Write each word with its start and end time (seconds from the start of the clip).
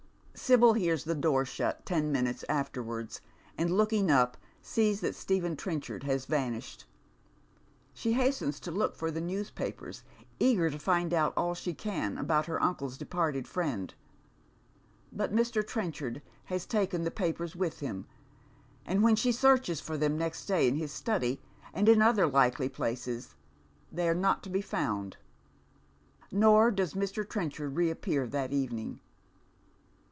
Sibyl 0.33 0.73
hears 0.73 1.03
the 1.03 1.13
door 1.13 1.45
shut 1.45 1.85
ten 1.85 2.11
minutes 2.11 2.43
afterwards, 2.49 3.21
and 3.59 3.69
looking 3.69 4.09
up, 4.09 4.37
sees 4.59 4.99
that 5.01 5.13
Stephen 5.13 5.55
Trenchard 5.55 6.01
has 6.03 6.25
vanished. 6.25 6.85
She 7.93 8.13
hastens 8.13 8.59
t<:» 8.59 8.71
look 8.75 8.95
for 8.95 9.11
the 9.11 9.21
newspapers, 9.21 10.03
eager 10.39 10.71
to 10.71 10.79
find 10.79 11.13
out 11.13 11.33
all 11.37 11.53
she 11.53 11.75
can 11.75 12.17
about 12.17 12.47
her 12.47 12.61
uncle's 12.63 12.97
departed 12.97 13.45
liiend; 13.45 13.91
but 15.13 15.31
Mr. 15.35 15.65
Trenchard 15.67 16.23
has 16.45 16.65
taken 16.65 17.03
the 17.03 17.11
papers 17.11 17.55
with 17.55 17.79
him, 17.79 18.07
and 18.83 19.03
when 19.03 19.15
she 19.15 19.31
searches 19.33 19.79
for 19.79 19.95
them 19.95 20.17
next 20.17 20.45
day 20.47 20.67
in 20.67 20.75
his 20.75 20.91
study 20.91 21.39
and 21.71 21.87
in 21.87 22.01
other 22.01 22.25
likely 22.25 22.67
places, 22.69 23.35
they 23.91 24.09
are 24.09 24.15
not 24.15 24.41
to 24.41 24.49
be 24.49 24.61
found. 24.61 25.17
Nor 26.31 26.71
does 26.71 26.95
Mi. 26.95 27.05
Treaichard 27.05 27.75
reappear 27.77 28.25
that 28.25 28.51
evening. 28.51 29.01